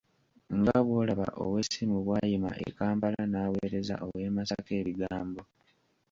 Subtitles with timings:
[0.57, 5.41] Nga bw'olaba ow'essimu bw'ayima e Kampala n'aweereza ow'e Masaka ebigambo.